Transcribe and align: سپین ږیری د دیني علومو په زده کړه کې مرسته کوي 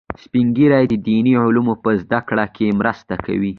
سپین 0.23 0.47
ږیری 0.55 0.85
د 0.89 0.93
دیني 1.05 1.33
علومو 1.43 1.73
په 1.83 1.89
زده 2.03 2.19
کړه 2.27 2.45
کې 2.55 2.77
مرسته 2.79 3.13
کوي 3.25 3.49